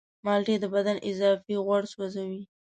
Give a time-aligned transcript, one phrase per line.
[0.25, 2.41] مالټې د بدن اضافي غوړ سوځوي.